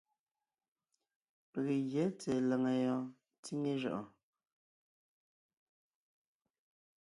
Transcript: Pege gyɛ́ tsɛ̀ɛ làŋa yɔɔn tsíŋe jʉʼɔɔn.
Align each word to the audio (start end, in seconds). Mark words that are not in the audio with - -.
Pege 1.51 1.75
gyɛ́ 1.91 2.05
tsɛ̀ɛ 2.19 2.39
làŋa 2.49 2.71
yɔɔn 2.83 3.05
tsíŋe 3.43 3.71
jʉʼɔɔn. 3.81 4.07